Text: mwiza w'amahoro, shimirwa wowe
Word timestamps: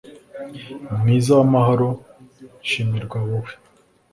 mwiza 0.99 1.31
w'amahoro, 1.37 1.87
shimirwa 2.69 3.19
wowe 3.27 3.51